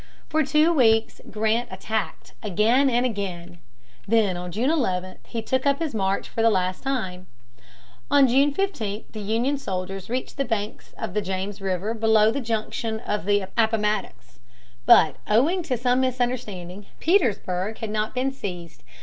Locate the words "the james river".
11.13-11.93